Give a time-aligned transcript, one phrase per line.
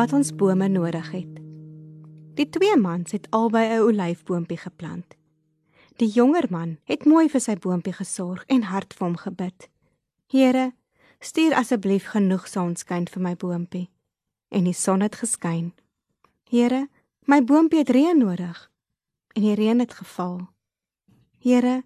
[0.00, 1.32] Wat ons bome nodig het.
[2.38, 5.16] Die twee mans het albei 'n olyfboontjie geplant.
[5.96, 9.68] Die jonger man het mooi vir sy boontjie gesorg en hard vir hom gebid.
[10.26, 10.72] Here,
[11.18, 13.90] stuur asseblief genoeg sonskyn vir my boontjie.
[14.48, 15.72] En die son het geskyn.
[16.50, 16.88] Here,
[17.26, 18.70] my boontjie het reën nodig.
[19.32, 20.48] En die reën het geval.
[21.38, 21.82] Here,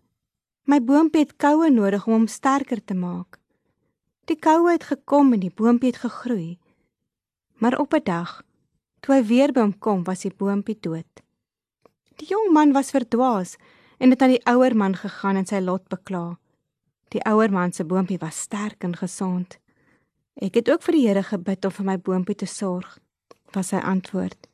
[0.63, 3.41] my boontjie het koue nodig om hom sterker te maak.
[4.25, 6.59] Die koue het gekom en die boontjie het gegroei.
[7.65, 8.43] Maar op 'n dag,
[9.01, 11.23] toe hy weer by hom kom, was die boontjie dood.
[12.17, 13.57] Die jong man was verdwaas
[13.99, 16.39] en het aan die ouer man gegaan en sy lot bekla.
[17.09, 19.59] Die ouer man se boontjie was sterk en gesond.
[20.35, 22.99] Ek het ook vir die Here gebid om vir my boontjie te sorg,
[23.53, 24.49] was sy antwoord.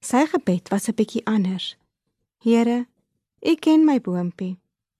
[0.00, 1.76] Sy gebed was 'n bietjie anders.
[2.38, 2.86] Here,
[3.40, 4.58] U ken my boontjie.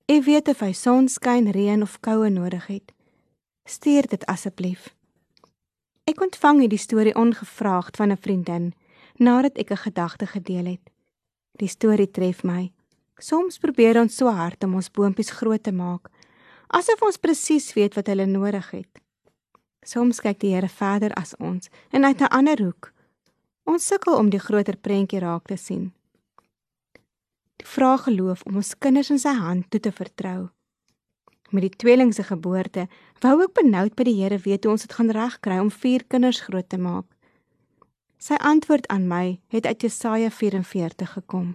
[0.08, 2.92] U weet of hy sonskyn, reën of koue nodig het.
[3.64, 4.95] Stuur dit asseblief.
[6.06, 8.74] Ek ontvang hierdie storie ongevraagd van 'n vriendin
[9.18, 10.90] nadat ek 'n gedagte gedeel het.
[11.58, 12.72] Die storie tref my.
[13.18, 16.10] Soms probeer ons so hard om ons boontjies groot te maak,
[16.68, 19.00] asof ons presies weet wat hulle nodig het.
[19.82, 22.92] Soms kyk die Here verder as ons en uit 'n ander hoek.
[23.64, 25.92] Ons sukkel om die groter prentjie raak te sien.
[27.56, 30.50] Die vraag geloof om ons kinders in sy hand toe te vertrou.
[31.50, 32.88] Met die tweeling se geboorte,
[33.22, 36.40] wou ek benoud by die Here weet hoe ons dit gaan regkry om vier kinders
[36.48, 37.06] groot te maak.
[38.18, 41.54] Sy antwoord aan my het uit Jesaja 44 gekom.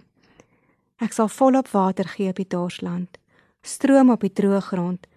[1.02, 3.18] Ek sal volop water gee op die dorsland,
[3.62, 5.08] stroom op die droë grond.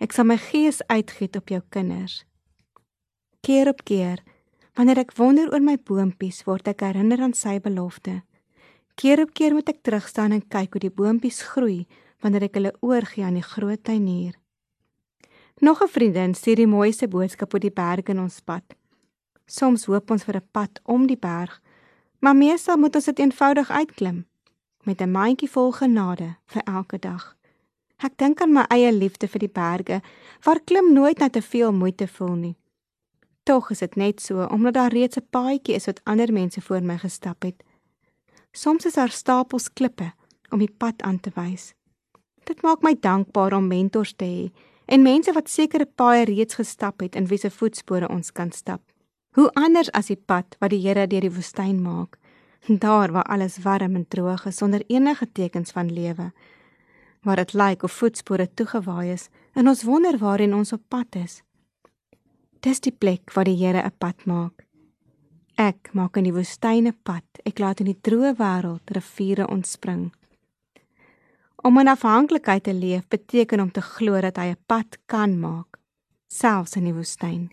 [0.00, 2.22] Ek sal my gees uitgiet op jou kinders.
[3.44, 4.22] Keer op keer,
[4.78, 8.22] wanneer ek wonder oor my boontjies, word ek herinner aan sy belofte.
[8.96, 11.84] Keer op keer moet ek terugstaan en kyk hoe die boontjies groei
[12.24, 14.32] wanneer ek hulle oorgie aan die groot tuinier.
[15.60, 18.64] Nog 'n vriendin stuur die mooiste boodskap oor die berg in ons pad.
[19.46, 21.60] Soms hoop ons vir 'n pad om die berg,
[22.18, 24.26] maar meestal moet ons dit eenvoudig uitklim
[24.84, 27.36] met 'n mandjie vol genade vir elke dag.
[27.96, 30.02] Ek dink aan my eie liefde vir die berge,
[30.42, 32.56] waar klim nooit na te veel moeite voel nie.
[33.42, 36.82] Tog is dit net so omdat daar reeds 'n paadjie is wat ander mense voor
[36.82, 37.62] my gestap het.
[38.52, 40.12] Soms is daar stapels klippe
[40.50, 41.74] om die pad aan te wys.
[42.44, 44.50] Dit maak my dankbaar om mentors te hê
[44.86, 48.82] en mense wat sekere paaie reeds gestap het en wie se voetspore ons kan stap.
[49.34, 52.18] Hoe anders as die pad wat die Here deur die woestyn maak,
[52.68, 56.30] daar waar alles warm en droog is sonder enige tekens van lewe,
[57.24, 61.40] waar dit lyk of voetspore toegewaai is en ons wonder waarheen ons op pad is.
[62.60, 64.64] Dis die plek waar die Here 'n pad maak.
[65.56, 67.24] Ek maak in die woestyne pad.
[67.44, 70.12] Ek laat in die droë wêreld riviere ontspring.
[71.64, 75.78] Om in afhanklikheid te leef beteken om te glo dat hy 'n pad kan maak,
[76.28, 77.50] selfs in die woestyn.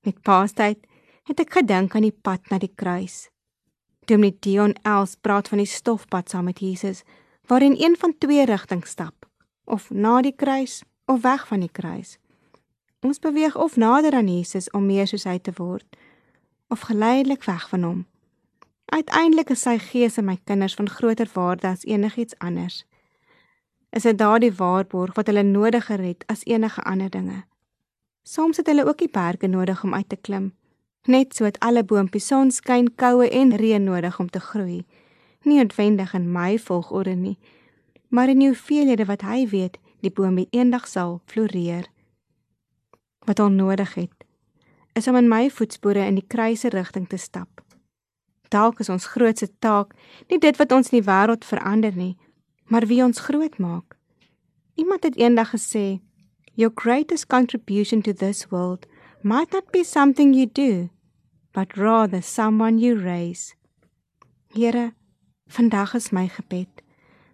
[0.00, 0.86] Met Paastyd
[1.22, 3.28] het ek gedink aan die pad na die kruis.
[4.06, 7.02] Dominee Dion Els praat van die stofpad saam met Jesus,
[7.46, 9.28] waarin een van twee rigtings stap,
[9.64, 12.18] of na die kruis of weg van die kruis.
[13.00, 15.96] Ons beweeg of nader aan Jesus om meer soos hy te word
[16.68, 18.06] of geleidelik weg van hom.
[18.90, 22.82] Uiteindelik is sy gees in my kinders van groter waarde as enigiets anders.
[23.94, 27.44] Is dit daardie waarborg wat hulle nodiger het as enige ander dinge?
[28.22, 30.50] Soms het hulle ook die berge nodig om uit te klim,
[31.06, 34.82] net so het alle boontjies sonskyn, koue en reën nodig om te groei.
[35.46, 37.38] Nie noodwendig in my volgorde nie,
[38.08, 41.86] maar in die hoeveelhede wat hy weet die boontjie eendag sal floreer.
[43.26, 44.26] Wat hom nodig het
[44.98, 47.62] is om in my voetspore in die kruise rigting te stap.
[48.50, 49.94] Dalk is ons grootste taak
[50.28, 52.16] nie dit wat ons in die wêreld verander nie,
[52.66, 53.94] maar wie ons groot maak.
[54.74, 56.00] Iemand het eendag gesê,
[56.54, 58.86] "Your greatest contribution to this world
[59.22, 60.90] might not be something you do,
[61.52, 63.54] but rather someone you raise."
[64.48, 64.94] Here,
[65.46, 66.82] vandag is my gebed.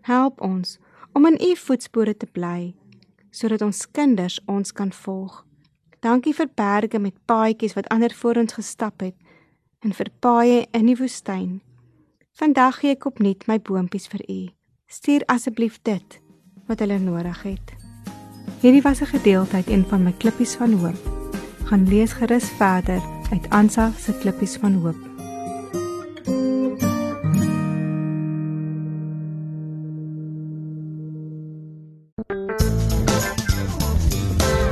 [0.02, 0.78] Help ons
[1.12, 2.74] om in u voetspore te bly
[3.30, 5.44] sodat ons kinders ons kan volg.
[6.00, 9.14] Dankie vir berge met paadjies wat ander voor ons gestap het
[9.80, 11.60] en vir paaie in die woestyn.
[12.36, 14.40] Vandag gee ek opnuut my boontjies vir u.
[14.86, 16.20] Stuur asseblief dit
[16.66, 17.74] wat hulle nodig het.
[18.60, 21.00] Hierdie was 'n gedeelte uit een van my klippies van hoop.
[21.64, 25.15] Gaan lees gerus verder uit Ansa se klippies van hoop.